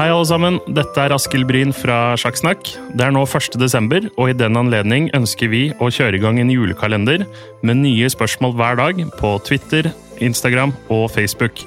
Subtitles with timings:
[0.00, 0.54] Hei, alle sammen.
[0.72, 2.70] Dette er Askild Bryn fra Sjakksnakk.
[2.96, 3.58] Det er nå 1.
[3.60, 7.26] desember, og i den anledning ønsker vi å kjøre i gang en julekalender
[7.60, 9.90] med nye spørsmål hver dag på Twitter,
[10.24, 11.60] Instagram og Facebook.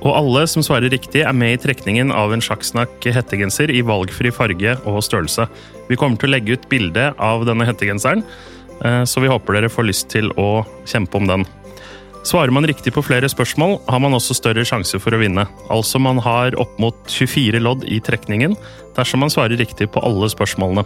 [0.00, 4.32] Og alle som svarer riktig, er med i trekningen av en Sjakksnakk hettegenser i valgfri
[4.32, 5.44] farge og størrelse.
[5.90, 8.24] Vi kommer til å legge ut bilde av denne hettegenseren,
[8.80, 11.46] så vi håper dere får lyst til å kjempe om den.
[12.26, 15.44] Svarer man riktig på flere spørsmål, har man også større sjanse for å vinne.
[15.70, 18.56] Altså man har opp mot 24 lodd i trekningen
[18.96, 20.82] dersom man svarer riktig på alle spørsmålene.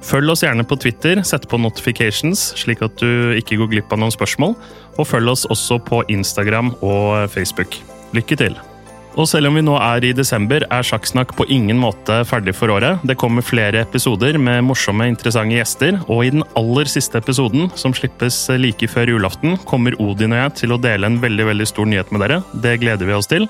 [0.00, 4.00] Følg oss gjerne på Twitter, sett på notifications, slik at du ikke går glipp av
[4.00, 4.56] noen spørsmål.
[4.96, 7.76] Og følg oss også på Instagram og Facebook.
[8.16, 8.60] Lykke til!
[9.20, 12.72] Og selv om vi nå er i desember, er Sjakksnakk på ingen måte ferdig for
[12.72, 13.02] året.
[13.04, 17.92] Det kommer flere episoder med morsomme, interessante gjester, og i den aller siste episoden, som
[17.92, 21.90] slippes like før julaften, kommer Odin og jeg til å dele en veldig, veldig stor
[21.92, 22.40] nyhet med dere.
[22.64, 23.44] Det gleder vi oss til.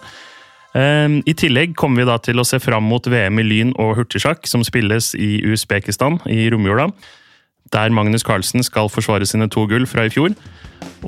[0.75, 3.95] Ehm, I tillegg kommer vi da til å se fram mot VM i lyn og
[4.01, 6.91] hurtigsjakk, som spilles i Usbekistan i romjula
[7.73, 10.35] der Magnus Carlsen skal forsvare sine to gull fra i fjor.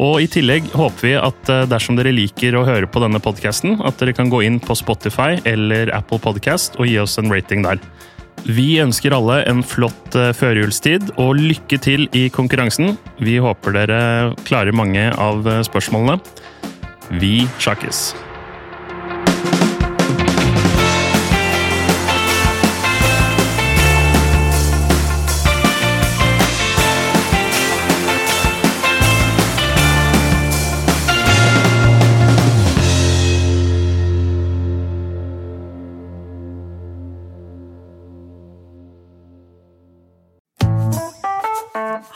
[0.00, 3.78] Og I tillegg håper vi at eh, dersom dere liker å høre på denne podkasten,
[3.84, 7.64] at dere kan gå inn på Spotify eller Apple Podcast og gi oss en rating
[7.67, 7.81] der.
[8.48, 12.97] Vi ønsker alle en flott eh, førjulstid og lykke til i konkurransen.
[13.22, 14.03] Vi håper dere
[14.48, 16.19] klarer mange av eh, spørsmålene.
[17.20, 18.12] Vi sjakkes!